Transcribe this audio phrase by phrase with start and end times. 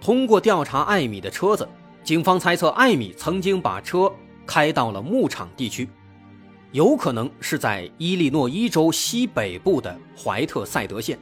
[0.00, 1.68] 通过调查艾米的车子，
[2.02, 4.10] 警方猜测艾米曾经把车
[4.46, 5.88] 开到了牧场地区，
[6.72, 11.18] 有可能是在伊利诺伊州西北部的怀特塞德县。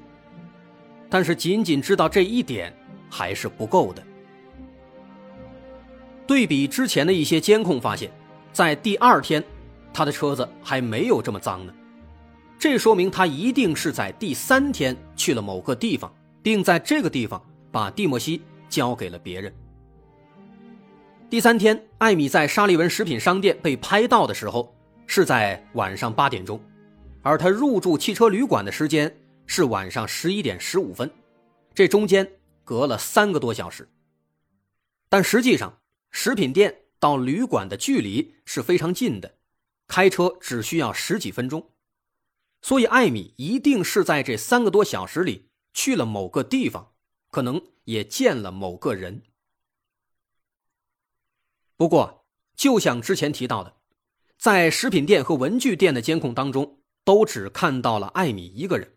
[1.11, 2.73] 但是仅仅知道这一点
[3.11, 4.03] 还是不够的。
[6.27, 8.11] 对比之前的一些监控发现，
[8.53, 9.43] 在第二天。
[9.91, 11.73] 他的车子还没有这么脏呢，
[12.57, 17.43] 这说明他一定是在第三天去了某个地方，并在这个地方
[17.73, 19.53] 把蒂莫西交给了别人。
[21.31, 24.75] 第三天，艾米在沙利文食品商店被拍到的时候
[25.07, 26.61] 是在晚上八点钟，
[27.23, 29.15] 而他入住汽车旅馆的时间
[29.47, 31.11] 是晚上十一点十五分，
[31.75, 32.27] 这中间
[32.65, 33.89] 隔了三个多小时。
[35.09, 35.79] 但实际上，
[36.11, 39.35] 食品店到旅馆的距离是非常近的。
[39.87, 41.71] 开车只需要十几分钟，
[42.61, 46.93] 所以艾米一定是在这三个多小时里去了某个地方，
[47.31, 49.23] 可能也见了某个人。
[51.77, 52.25] 不过，
[52.57, 53.77] 就像之前提到的，
[54.37, 58.97] 在食品店和文具店的监控当中，都只看到了艾米一个人，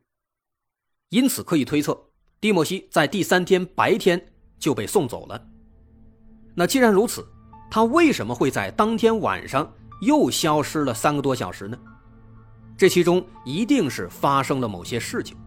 [1.09, 5.49] 因此可以推测，蒂莫西在第三天白天就被送走了。
[6.55, 7.25] 那既然如此，
[7.69, 9.73] 他为什么会在当天晚上？
[10.01, 11.79] 又消失了三个多小时呢，
[12.75, 15.37] 这其中一定是发生了某些事情。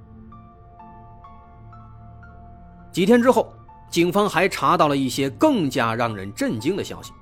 [2.94, 3.52] 几天之后，
[3.90, 7.12] 警方还查到了一些更加让人震惊的消息。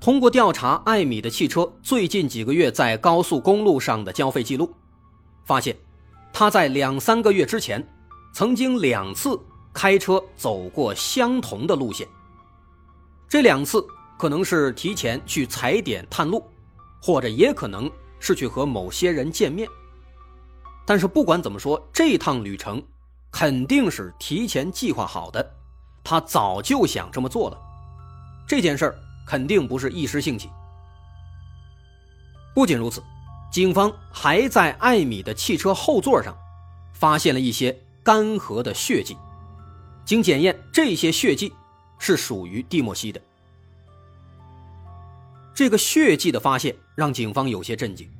[0.00, 4.72] 通过调查艾米的汽车最近几个月在高速公路上的交费记录，
[5.44, 5.76] 发现
[6.32, 7.84] 他在两三个月之前
[8.32, 9.36] 曾经两次
[9.74, 12.06] 开车走过相同的路线，
[13.28, 13.84] 这两次。
[14.20, 16.44] 可能是提前去踩点探路，
[17.00, 19.66] 或者也可能是去和某些人见面。
[20.84, 22.82] 但是不管怎么说，这趟旅程
[23.30, 25.54] 肯定是提前计划好的，
[26.02, 27.58] 他早就想这么做了。
[28.46, 30.50] 这件事儿肯定不是一时兴起。
[32.54, 33.02] 不仅如此，
[33.52, 36.36] 警方还在艾米的汽车后座上
[36.92, 39.16] 发现了一些干涸的血迹。
[40.04, 41.52] 经检验，这些血迹
[41.98, 43.20] 是属于蒂莫西的。
[45.54, 48.10] 这个血迹的发现让警方有些震惊。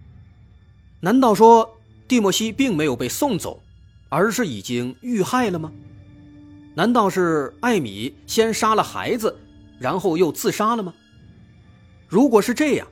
[1.00, 1.68] 难道说
[2.06, 3.60] 蒂莫西并没有被送走，
[4.10, 5.72] 而是已经遇害了吗？
[6.74, 9.34] 难道是艾米先杀了孩子，
[9.78, 10.92] 然后又自杀了吗？
[12.06, 12.86] 如果是这样，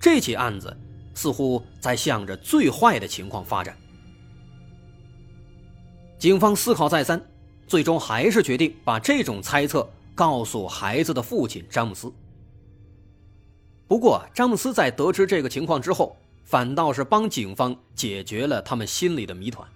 [0.00, 0.74] 这起案子
[1.14, 3.76] 似乎在向着最坏的情况发展。
[6.18, 7.20] 警方思考再三，
[7.66, 12.12] 最终还是决定把这种猜测告诉孩子的父亲詹姆斯。
[13.86, 19.68] 不过，詹姆斯在得知这个情况之后，反倒是帮警方解决了他们心里的谜团。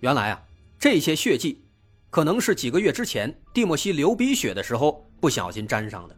[0.00, 0.42] 原来啊，
[0.78, 1.62] 这些血迹
[2.08, 6.16] 可能是几个月之前蒂莫西流鼻血的时候不小心沾上的，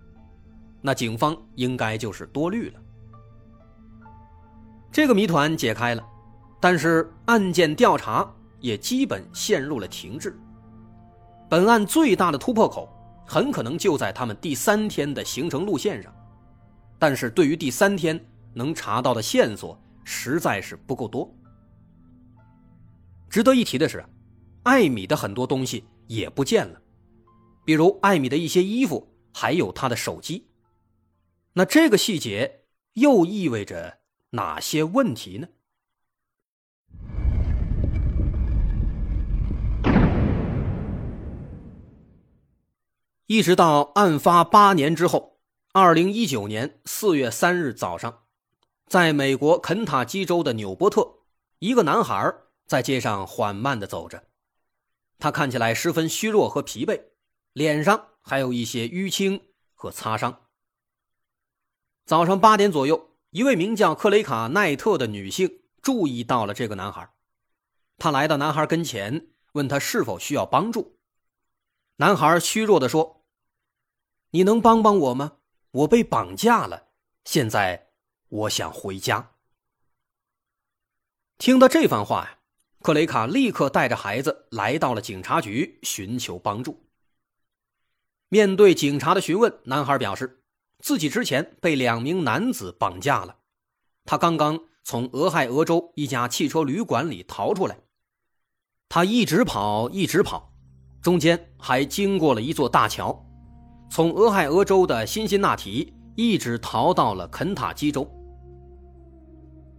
[0.80, 2.80] 那警方应该就是多虑了。
[4.90, 6.06] 这个谜团解开了，
[6.60, 10.38] 但是案件调查也基本陷入了停滞。
[11.48, 12.88] 本案最大的突破口
[13.26, 16.14] 很可能就在他们第三天的行程路线上。
[16.98, 18.18] 但是对于第三天
[18.54, 21.28] 能查到的线索实在是不够多。
[23.32, 24.04] 值得一提的是，
[24.64, 26.82] 艾米的很多东西也不见了，
[27.64, 30.50] 比如艾米的一些衣服，还有她的手机。
[31.54, 34.00] 那这个细节又意味着
[34.32, 35.48] 哪些问题呢？
[43.28, 45.32] 一直到案发八年之后。
[45.72, 48.24] 二零一九年四月三日早上，
[48.88, 51.20] 在美国肯塔基州的纽波特，
[51.60, 52.30] 一个男孩
[52.72, 54.24] 在街上缓慢地走着，
[55.18, 57.02] 他看起来十分虚弱和疲惫，
[57.52, 59.42] 脸上还有一些淤青
[59.74, 60.46] 和擦伤。
[62.06, 67.12] 早上八点左右，一位名叫克雷卡奈特的女性注意到了这个男孩，
[67.98, 70.98] 她来到男孩跟前，问他是否需要帮助。
[71.96, 73.26] 男孩虚弱地说
[74.32, 75.36] ：“你能帮帮我吗？”
[75.72, 76.88] 我被绑架了，
[77.26, 77.90] 现在
[78.30, 79.32] 我想回家。
[81.36, 82.38] 听到这番话呀，
[82.82, 86.78] 克雷卡立刻带着孩子来到了警察局寻求帮助。
[88.28, 90.42] 面对警察的询问，男孩表示，
[90.80, 93.36] 自己之前被两名男子绑架了，
[94.04, 97.78] 他刚刚从俄亥俄州一家汽车旅馆里逃出来，
[98.88, 100.52] 他一直跑，一直跑，
[101.00, 103.24] 中间还经过了一座大桥，
[103.90, 108.10] 从俄亥俄州的辛辛那提一直逃到了肯塔基州。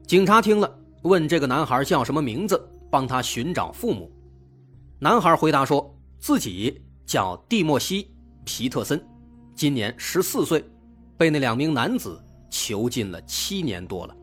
[0.05, 4.11] 警察听了，问这个男孩叫什么名字，帮他寻找父母。
[4.99, 8.03] 男孩回答说自己叫蒂莫西·
[8.45, 9.03] 皮特森，
[9.55, 10.63] 今年十四岁，
[11.17, 14.15] 被那两名男子囚禁了七年多了。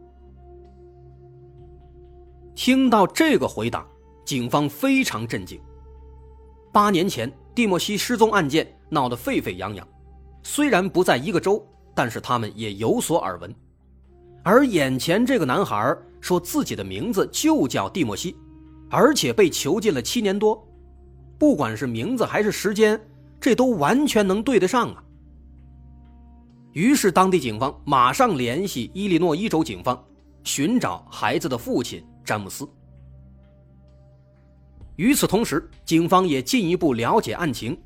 [2.54, 3.84] 听到这个回答，
[4.24, 5.60] 警方非常震惊。
[6.72, 9.84] 八年前，蒂莫西失踪案件闹得沸沸扬扬，
[10.44, 13.52] 虽然不在一个州，但是他们也有所耳闻。
[14.44, 18.36] 而眼前这个男孩说自己的名字就叫蒂莫西，
[18.90, 20.66] 而且被囚禁了七年多，
[21.38, 23.00] 不管是名字还是时间，
[23.40, 25.02] 这都完全能对得上啊。
[26.72, 30.04] 于是当地警方马上联系伊利诺伊州警方，
[30.44, 32.68] 寻找孩子的父亲詹姆斯。
[34.96, 37.78] 与此同时，警方也进一步了解案情，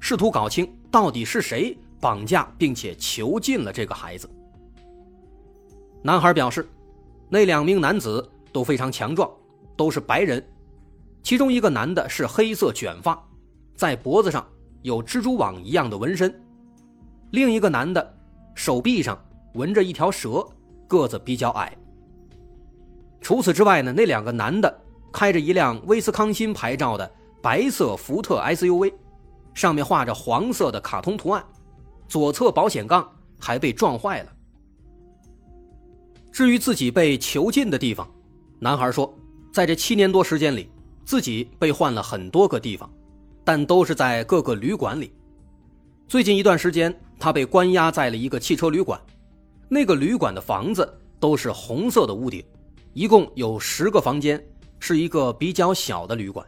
[0.00, 4.28] 试图搞清到底是谁绑架并且囚禁了这个孩子。
[6.02, 6.68] 男孩表示，
[7.28, 9.30] 那两名男子都非常强壮，
[9.76, 10.44] 都是白人，
[11.22, 13.22] 其中一个男的是黑色卷发，
[13.76, 14.46] 在脖子上
[14.82, 16.34] 有蜘蛛网一样的纹身，
[17.30, 18.18] 另一个男的
[18.54, 19.22] 手臂上
[19.54, 20.46] 纹着一条蛇，
[20.88, 21.76] 个子比较矮。
[23.20, 24.82] 除此之外呢，那两个男的
[25.12, 27.10] 开着一辆威斯康辛牌照的
[27.42, 28.92] 白色福特 SUV，
[29.52, 31.44] 上面画着黄色的卡通图案，
[32.06, 34.32] 左侧保险杠还被撞坏了。
[36.30, 38.08] 至于自己被囚禁的地方，
[38.58, 39.12] 男孩说，
[39.56, 40.68] 在这七年多时间里，
[41.06, 42.92] 自己被换了很多个地方，
[43.42, 45.10] 但都是在各个旅馆里。
[46.06, 49.00] 最近一段时间，他被关押在了一个汽车旅馆，
[49.66, 50.86] 那个旅馆的房子
[51.18, 52.44] 都是红色的屋顶，
[52.92, 54.46] 一共有十个房间，
[54.78, 56.46] 是一个比较小的旅馆。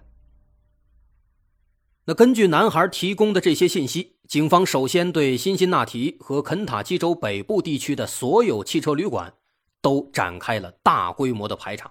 [2.04, 9.32] 那根据男孩提供的这些信息，警方首先对辛辛那提和肯塔基州北部地区的所有汽车旅馆。
[9.80, 11.88] 都展开了大规模的排查。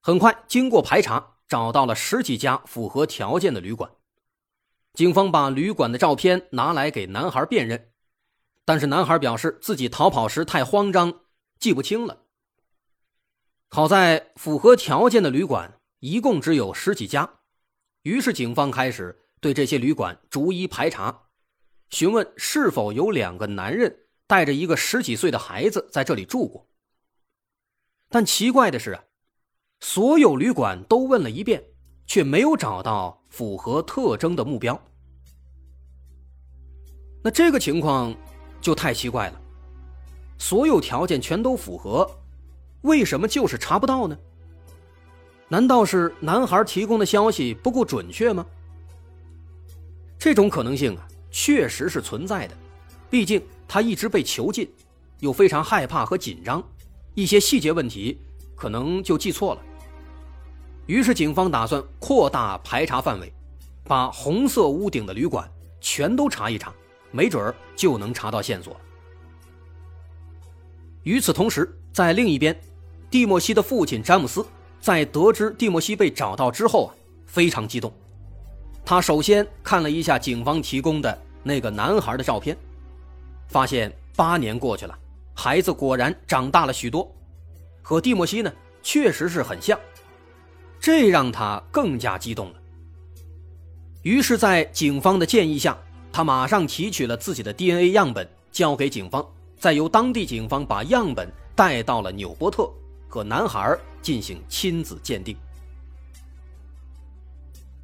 [0.00, 3.90] 很快，经过排查，找到了十几家符合条件的旅馆。
[4.94, 7.92] 警方把旅馆的照片拿来给男孩辨认，
[8.64, 11.20] 但是男孩表示自己逃跑时太慌张，
[11.58, 12.24] 记不清了。
[13.68, 17.40] 好在符合条件的旅馆一共只有十几家，
[18.02, 21.26] 于是警方开始对这些旅馆逐一排查，
[21.90, 24.06] 询问是否有两个男人。
[24.26, 26.68] 带着一个十几岁的孩子在这里住过，
[28.08, 29.02] 但奇怪的是啊，
[29.80, 31.62] 所有旅馆都问了一遍，
[32.06, 34.80] 却没有找到符合特征的目标。
[37.22, 38.14] 那这个情况
[38.60, 39.40] 就太奇怪了，
[40.38, 42.08] 所有条件全都符合，
[42.82, 44.16] 为什么就是查不到呢？
[45.48, 48.46] 难道是男孩提供的消息不够准确吗？
[50.18, 52.56] 这种可能性啊，确实是存在的，
[53.08, 53.42] 毕竟。
[53.72, 54.68] 他一直被囚禁，
[55.20, 56.60] 又非常害怕和紧张，
[57.14, 58.18] 一些细节问题
[58.56, 59.62] 可能就记错了。
[60.86, 63.32] 于是警方打算扩大排查范围，
[63.84, 65.48] 把红色屋顶的旅馆
[65.80, 66.72] 全都查一查，
[67.10, 68.76] 没准儿就能查到线索。
[71.02, 72.58] 与此同时，在另一边，
[73.10, 74.44] 蒂莫西的父亲詹姆斯
[74.80, 76.94] 在得知蒂莫西被找到之后啊，
[77.26, 77.92] 非常激动。
[78.84, 82.56] 他首先看了一下警方提供的那个男孩的照片。
[83.48, 84.96] 发现八年过去了，
[85.34, 87.12] 孩子果然长大了许多，
[87.82, 89.76] 和蒂莫西呢确实是很像，
[90.80, 92.54] 这让他更加激动了。
[94.02, 95.76] 于是，在警方的建议下，
[96.10, 99.24] 他马上提取了自己的 DNA 样本交给警方，
[99.58, 102.70] 再由当地警方把样本带到了纽波特，
[103.08, 105.36] 和男孩进行亲子鉴定。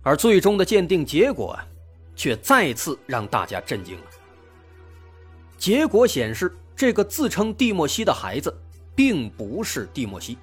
[0.03, 1.67] 而最终的鉴定结果啊，
[2.15, 4.05] 却再次让大家震惊了。
[5.59, 8.57] 结果显示，这个自称蒂莫西的孩子，
[8.95, 10.38] 并不是蒂莫西。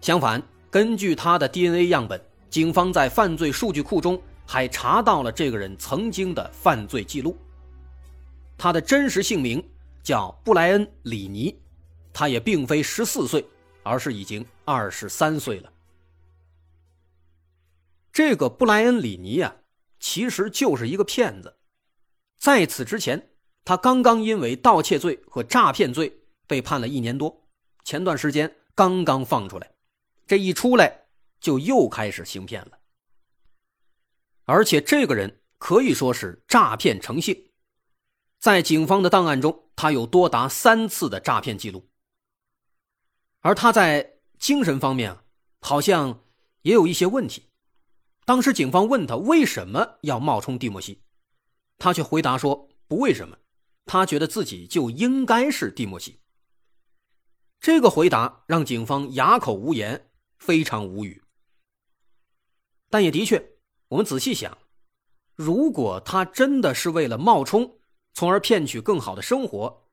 [0.00, 2.20] 相反，根据他的 DNA 样本，
[2.50, 7.36] 警方在犯罪数据库中还查到了这个人曾经的犯罪记录。
[8.58, 9.62] 他的真实姓名
[10.02, 11.54] 叫布莱恩·里尼，
[12.12, 13.44] 他也并非十四岁，
[13.82, 15.72] 而是已经二十三岁了。
[18.12, 19.54] 这个布莱恩·里尼啊，
[20.00, 21.56] 其实就是一个骗子，
[22.38, 23.30] 在此之前。
[23.68, 27.48] 他刚刚因为盗窃罪和诈骗罪被判了一年多，
[27.82, 29.68] 前段时间刚刚放出来，
[30.26, 31.06] 这一出来
[31.40, 32.78] 就又开始行骗了。
[34.44, 37.50] 而且这个人可以说是诈骗成性。
[38.38, 41.88] 在警方的档案中，他有多达三次的诈骗记录。
[43.40, 45.24] 而他在精神方面啊，
[45.60, 46.22] 好像
[46.62, 47.48] 也有一些问题。
[48.24, 51.02] 当时警方问他为什么要冒充蒂莫西，
[51.78, 53.38] 他却回答说不为什么，
[53.84, 56.20] 他觉得自己就应该是蒂莫西。
[57.60, 61.22] 这个回答让警方哑口无言，非常无语。
[62.88, 63.44] 但也的确，
[63.88, 64.56] 我们仔细想，
[65.34, 67.78] 如果他真的是为了冒充，
[68.14, 69.84] 从而骗取更好的生活，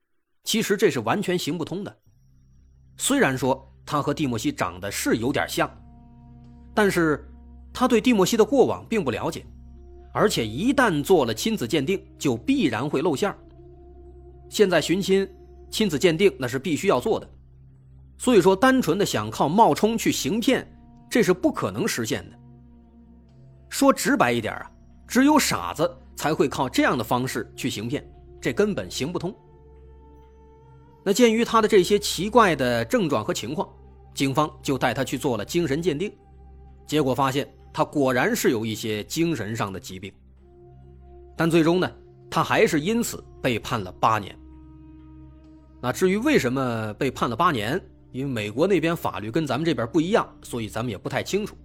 [0.43, 1.97] 其实这是完全行不通的。
[2.97, 5.69] 虽然说他和蒂莫西长得是有点像，
[6.73, 7.27] 但是
[7.73, 9.45] 他对蒂莫西的过往并不了解，
[10.13, 13.35] 而且一旦做了亲子鉴定，就必然会露馅
[14.49, 15.27] 现在寻亲、
[15.71, 17.27] 亲子鉴定那是必须要做的，
[18.23, 20.65] 所以说单纯的想靠冒充去行骗，
[21.09, 22.39] 这是不可能实现的。
[23.67, 24.71] 说直白一点啊，
[25.05, 28.01] 只有傻子才会靠这样的方式去行骗，
[28.39, 29.35] 这根本行不通。
[31.03, 33.67] 那鉴于他的这些奇怪的症状和情况，
[34.13, 36.09] 警方就带他去做了精神鉴定，
[36.87, 40.09] 结果发现他果然是有一些精神上的疾病。
[41.35, 41.91] 但最终呢，
[42.31, 44.33] 他还是因此被判了八年。
[45.81, 47.77] 那至于为什么被判了八年，
[48.13, 51.57] 因为美国那边法律跟咱们这边不一样，所以咱们也不太清楚。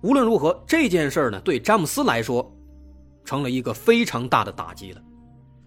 [0.00, 2.50] 无论如何，这件事呢，对詹姆斯来说，
[3.26, 5.02] 成了一个非常大的打击了。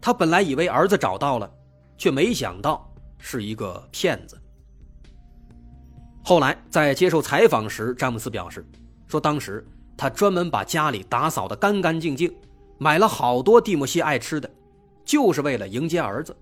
[0.01, 1.53] 他本来以为儿子找到了。
[1.97, 4.39] 却没想到是一个骗子。
[6.23, 8.63] 后来在接受采访时，詹姆斯表示
[9.07, 9.65] 说：“当时
[9.97, 12.31] 他专门把家里打扫得干干净净，
[12.77, 14.49] 买了好多蒂莫西爱吃的，
[15.03, 16.35] 就是为了迎接儿子。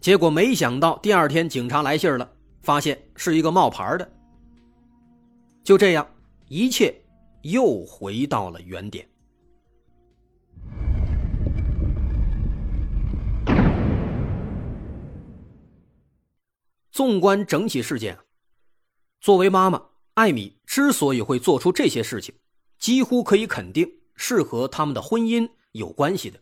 [0.00, 4.10] 结果没想到第二天警察来信了，发现是一个冒牌的。
[5.64, 6.08] 就这样，
[6.46, 6.94] 一切
[7.42, 9.06] 又回到了原点。”
[16.90, 18.18] 纵观整起事件，
[19.20, 19.80] 作为妈妈，
[20.14, 22.34] 艾米之所以会做出这些事情，
[22.78, 26.40] 几乎可以肯定是和他们的婚姻有关系的。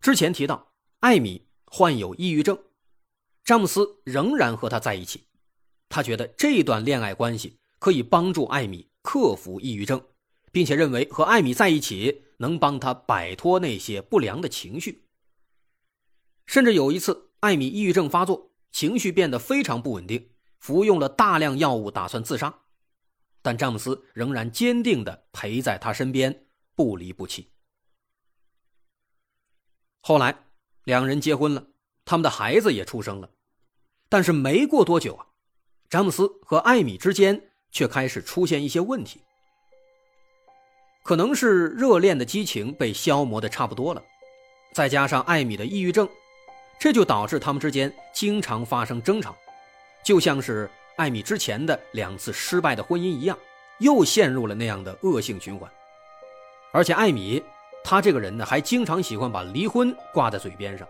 [0.00, 2.62] 之前提到，艾米患有抑郁症，
[3.42, 5.24] 詹姆斯仍然和她在一起，
[5.88, 10.04] 他觉得这段恋爱关系可以帮助艾米克服抑郁症，
[10.52, 15.08] 并且认为和艾米在一起能帮他摆脱那些不良的情绪。
[16.44, 18.50] 甚至有一次，艾米抑郁症发作。
[18.70, 22.60] 情绪变得非常不稳定，服用了大量药物，打算自杀，
[23.40, 27.48] 但詹姆斯仍然坚定地陪在他身边，不离不弃。
[30.00, 30.44] 后来，
[30.84, 31.64] 两人结婚了，
[32.04, 33.30] 他们的孩子也出生了，
[34.08, 35.26] 但是没过多久啊，
[35.88, 39.20] 詹姆斯和艾米之间却开始出现一些问题。
[41.04, 44.02] 可能是热恋的激情被消磨的差不多了，
[44.72, 46.08] 再加上艾米的抑郁症。
[46.78, 49.36] 这就导致他们之间经常发生争吵，
[50.04, 53.38] 就像是艾米之前的两次失败的婚姻一样，
[53.78, 55.70] 又陷入了那样的恶性循环。
[56.72, 57.40] 而且艾米，
[57.84, 60.86] 他这个人呢，还经常喜欢把离婚挂在嘴边上。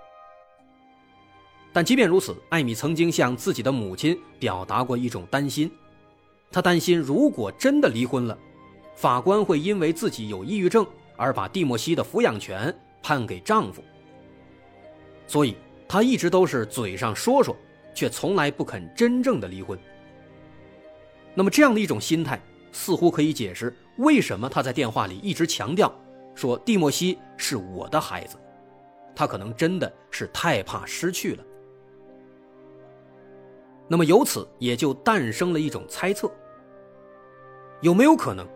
[1.72, 5.70] 但即便如此，艾米曾经向自己的母亲表达过一种担心，
[6.50, 8.38] 她担心如果真的离婚了，
[8.94, 13.82] 法官会因为自己有抑郁症而把蒂莫西的抚养权判给丈夫。
[15.26, 15.56] 所以。
[15.88, 17.54] 他一直都是嘴上说说，
[17.94, 19.78] 却从来不肯真正的离婚。
[21.34, 22.40] 那么这样的一种心态，
[22.72, 25.92] 似乎可以解释为什么他在电话里一直强调
[26.34, 28.36] 说蒂莫西是我的孩子。
[29.14, 31.44] 他可能真的是太怕失去了。
[33.86, 36.30] 那么由此也就诞生了一种猜测：
[37.82, 38.46] 有没有可能，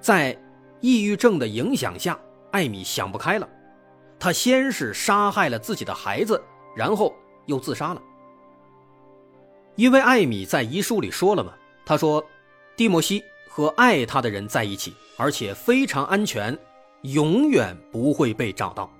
[0.00, 0.36] 在
[0.80, 2.18] 抑郁症的影响下，
[2.50, 3.48] 艾米想不开了，
[4.18, 6.40] 他先是杀害了自己的孩子。
[6.76, 7.12] 然后
[7.46, 8.00] 又自杀了，
[9.74, 11.52] 因为艾米在遗书里说了嘛，
[11.84, 12.24] 他说，
[12.76, 16.56] 蒂莫西和爱他的人在一起，而且非常安全，
[17.02, 18.90] 永远不会被找到。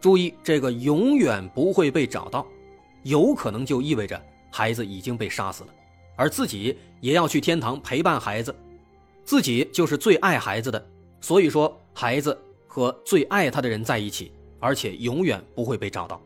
[0.00, 2.46] 注意，这个永远不会被找到，
[3.04, 4.20] 有可能就意味着
[4.50, 5.70] 孩子已经被杀死了，
[6.16, 8.54] 而自己也要去天堂陪伴孩子，
[9.24, 10.86] 自己就是最爱孩子的，
[11.20, 16.20] 所以说孩子和最爱他的人在一起，而且永远不会被找到。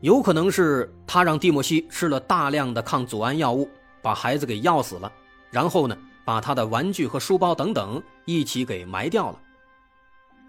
[0.00, 3.68] 有可能是他让蒂莫西吃了大量的抗组胺药物，
[4.00, 5.12] 把孩子给药死了，
[5.50, 9.42] 然后呢，把他的玩具和书包等等一起给埋掉了。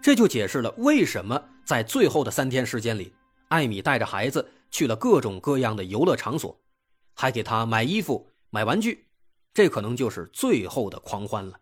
[0.02, 3.14] 这就解释了为什么在最后的三天时间里，
[3.48, 6.54] 艾米带着孩子去了各种各样的游乐场所，
[7.14, 9.08] 还给他买衣服、买玩具，
[9.54, 11.58] 这可能就是最后的狂欢了。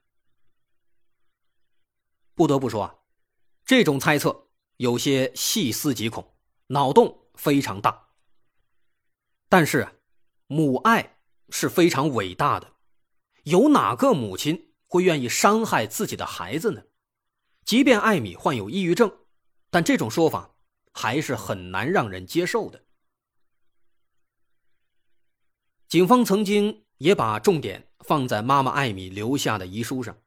[2.34, 2.94] 不得不说啊，
[3.64, 4.48] 这种猜测
[4.78, 6.28] 有些细思极恐，
[6.66, 8.08] 脑洞非常大。
[9.48, 9.87] 但是，
[10.48, 11.18] 母爱
[11.50, 12.72] 是非常伟大的，
[13.48, 16.82] 有哪个母亲会愿意伤害自己的孩子呢？
[17.64, 19.10] 即便艾米患有抑郁症，
[19.70, 20.54] 但这种说法
[20.92, 22.84] 还是很难让人接受的。
[25.88, 30.18] 警方曾经也把重点放在妈妈艾米留下的遗书上，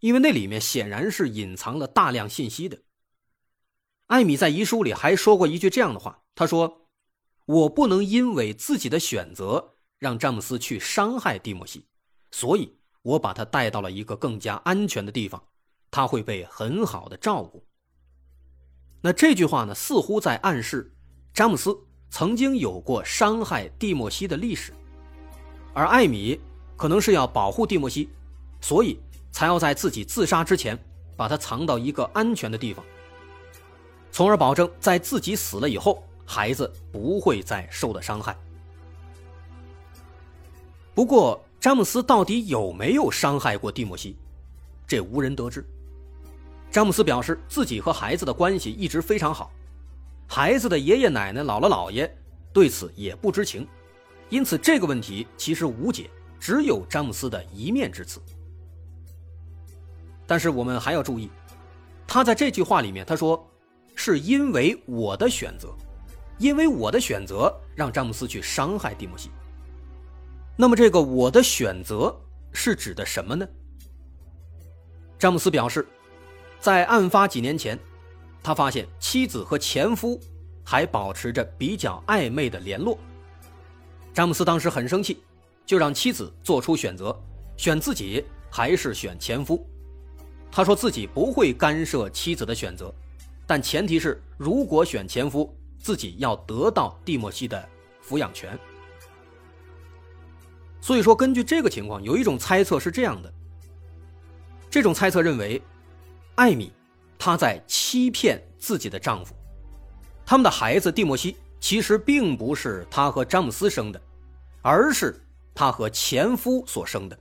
[0.00, 2.82] 因为那里面显然是隐藏了大量信息的。
[4.06, 6.88] 艾米在遗书里还说过一句这样的话：“她说，
[7.44, 11.86] 我不能因为自己的选择让詹姆斯去伤害蒂莫西，
[12.32, 15.40] 所以我把他带到了一个更加安全的地方，
[15.90, 17.64] 他会被很好的照顾。”
[19.00, 20.92] 那这句话呢，似乎在暗示
[21.32, 21.76] 詹姆斯
[22.10, 24.72] 曾经有过伤害蒂莫西的历史。
[25.74, 26.38] 而艾米
[26.76, 28.10] 可能是要保护蒂莫西，
[28.60, 30.78] 所以才要在自己自杀之前
[31.16, 32.84] 把他藏到一个安全的地方，
[34.10, 38.36] 从而保证在自己死了以后，孩子不会再受到伤害。
[40.94, 44.16] 不过，詹姆斯到底有没有伤害过蒂莫西，
[44.84, 45.64] 这无人得知。
[46.72, 49.48] 詹姆斯表示自己和孩子的关系一直非常好，
[50.26, 52.12] 孩子的爷爷奶奶、姥姥姥爷
[52.52, 53.64] 对此也不知情。
[54.28, 58.20] 因此，这个问题其实无解，只有詹姆斯的一面之词。
[60.26, 61.30] 但是我们还要注意，
[62.08, 63.40] 他在这句话里面他说
[63.94, 65.72] ：“是因为我的选择，
[66.38, 69.30] 因为我的选择让詹姆斯去伤害蒂莫西。”
[70.56, 72.14] 那么，这个“我的选择”
[72.52, 73.48] 是指的什么呢？
[75.18, 75.86] 詹姆斯表示，
[76.60, 77.78] 在案发几年前，
[78.42, 80.20] 他发现妻子和前夫
[80.64, 82.98] 还保持着比较暧昧的联络。
[84.12, 85.22] 詹姆斯当时很生气，
[85.64, 87.18] 就让妻子做出选择，
[87.56, 89.66] 选自己还是选前夫。
[90.50, 92.94] 他说自己不会干涉妻子的选择，
[93.46, 97.68] 但前提是如果选前夫，自己要得到蒂莫西的
[98.06, 98.58] 抚养权。
[100.82, 103.32] 所以说，根据这个情况，有一种猜测是这样的：
[104.68, 105.62] 这种猜测认为，
[106.34, 106.70] 艾米
[107.16, 109.34] 她在欺骗自己的丈夫，
[110.26, 111.36] 他们的孩子蒂莫西。
[111.60, 114.02] 其实并不是她和詹姆斯生的，
[114.62, 117.16] 而是她和前夫所生的。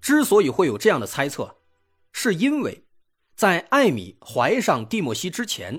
[0.00, 1.54] 之所以会有这样的猜测，
[2.10, 2.82] 是因为，
[3.36, 5.78] 在艾米怀上蒂莫西之前，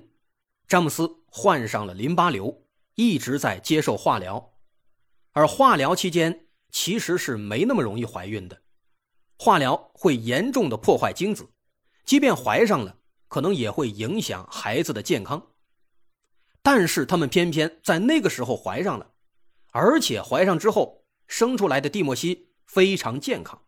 [0.68, 2.62] 詹姆斯患上了淋巴瘤，
[2.94, 4.52] 一直在接受化疗，
[5.34, 8.62] 而化疗期间其实是没那么容易怀孕的，
[9.38, 11.50] 化疗会严重的破坏精子，
[12.06, 15.54] 即便怀上了，可能也会影响孩子的健康。
[16.62, 19.14] 但是他们偏偏在那个时候怀上了，
[19.72, 23.66] 而且怀上之后生出来的蒂莫西非常健康，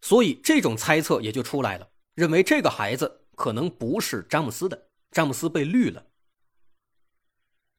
[0.00, 6.06] 所以这种猜测也就出来了，认为这个孩子可能不是詹姆斯的，詹姆斯被绿了。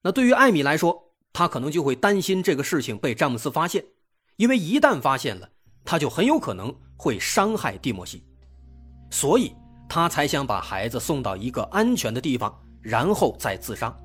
[0.02, 1.03] 那对于艾米来说，
[1.34, 3.84] 他可能就会担心这个事情被詹姆斯发现，
[4.38, 5.50] 因为一旦发现了，
[5.84, 8.24] 他就很有可能会伤害蒂莫西，
[9.12, 9.54] 所以
[9.90, 12.58] 他才想把孩子送到一个安全的地方。
[12.84, 13.98] 然后再自杀。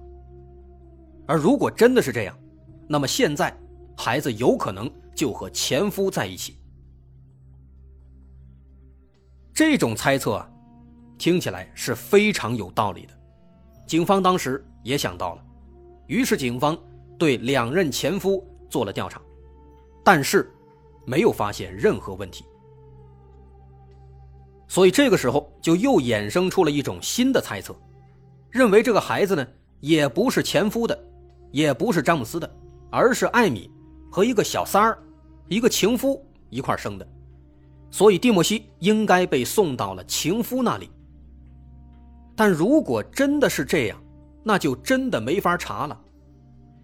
[1.27, 2.39] 而如果真的是这样，
[2.89, 3.53] 那么现在
[3.97, 6.57] 孩子有可能就和前夫在一起。
[9.53, 10.49] 这种猜测啊，
[11.19, 13.13] 听起来是非常有道理的。
[13.85, 15.45] 警方当时也想到了，
[16.07, 16.79] 于是警方
[17.19, 19.21] 对两任前夫做了调查，
[20.05, 20.51] 但是
[21.05, 22.45] 没有发现任何问题。
[24.69, 27.75] 所以这个时候就又衍生出了一种新的猜测。
[28.51, 29.47] 认为这个孩子呢，
[29.81, 30.99] 也不是前夫的，
[31.51, 32.51] 也不是詹姆斯的，
[32.91, 33.71] 而是艾米
[34.11, 34.99] 和一个小三儿、
[35.49, 37.07] 一个情夫一块生的，
[37.91, 40.91] 所以蒂莫西应该被送到了情夫那里。
[42.37, 44.03] 但如果真的是这样，
[44.45, 46.01] 那就真的没法查了，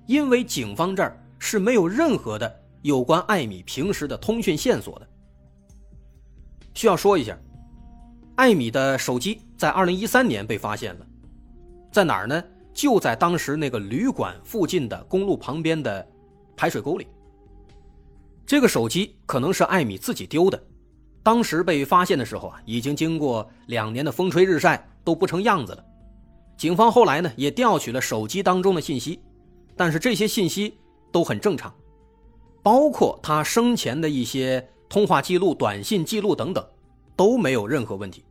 [0.07, 5.09] 因为警方这儿是没有任何的有关艾米平时的通讯线索的。
[6.75, 7.39] 需要说一下，
[8.37, 11.07] 艾米的手机在二零一三年被发现了。
[11.93, 12.43] 在哪儿呢？
[12.73, 16.05] 就在当时那个旅馆附近的公路旁边的
[16.57, 17.07] 排水沟里。
[18.45, 20.61] 这个手机可能是艾米自己丢的，
[21.23, 25.85] 当时被发现的时候啊，已经经过两年的风吹日晒，都不成样子了。
[26.57, 29.21] 警方后来呢，也调取了手机当中的信息，
[29.77, 30.79] 但是这些信息
[31.11, 31.75] 都很正常，
[32.63, 36.67] 包括他生前的一些通话记录、短信记录等等，
[37.17, 38.25] 都没有任何问题。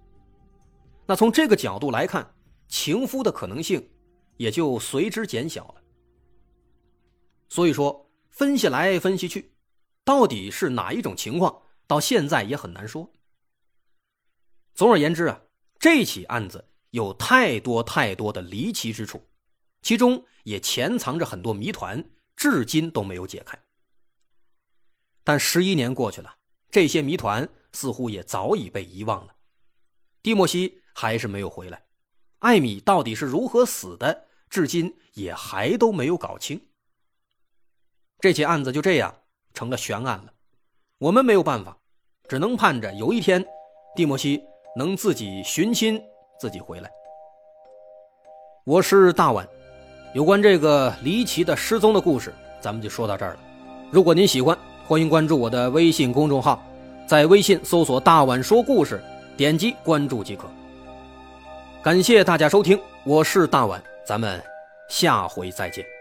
[1.06, 2.30] 那从这个角度来看。
[2.70, 3.88] 情夫的可能性
[4.38, 5.76] 也就随之减小了。
[7.50, 9.54] 所以说，分析来分析去，
[10.04, 13.08] 到底是哪一种情况，到现在也很难说。
[14.74, 15.40] 总而言之啊，
[15.78, 19.22] 这起案子有太多太多的离奇之处，
[19.84, 22.04] 其中也潜藏着很多谜团，
[22.36, 23.58] 至今都没有解开。
[25.24, 26.36] 但十一年过去了，
[26.70, 29.34] 这些谜团似乎也早已被遗忘了。
[30.22, 31.84] 蒂莫西还是没有回来，
[32.40, 36.62] 艾米到底是如何死的，至今也还都没有搞清。
[38.20, 39.14] 这起案子就这样
[39.54, 40.34] 成了悬案了，
[40.98, 41.78] 我们没有办法，
[42.30, 43.46] 只能盼着有一天，
[43.96, 44.42] 蒂莫西
[44.78, 46.02] 能自己寻亲，
[46.40, 46.90] 自己回来。
[48.66, 49.46] 我是大碗，
[50.14, 53.40] 有关这个离奇的失踪的故事，咱们就说到这儿了。
[53.90, 56.64] 如果您喜欢，欢迎关注我的微信公众号，
[57.08, 59.02] 在微信搜索“大碗说故事”，
[59.36, 60.48] 点击关注即可。
[61.82, 64.40] 感谢大家收听，我是大碗，咱们
[64.88, 65.93] 下回再见。